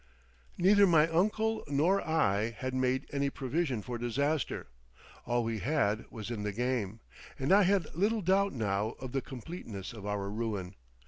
Neither 0.57 0.87
my 0.87 1.07
uncle 1.09 1.63
nor 1.67 2.01
I 2.01 2.49
had 2.57 2.73
made 2.73 3.05
any 3.11 3.29
provision 3.29 3.83
for 3.83 3.99
disaster; 3.99 4.65
all 5.27 5.43
we 5.43 5.59
had 5.59 6.09
was 6.09 6.31
in 6.31 6.41
the 6.41 6.51
game, 6.51 7.01
and 7.37 7.53
I 7.53 7.61
had 7.61 7.93
little 7.93 8.21
doubt 8.23 8.51
now 8.53 8.93
of 8.99 9.11
the 9.11 9.21
completeness 9.21 9.93
of 9.93 10.07
our 10.07 10.27
ruin. 10.27 10.73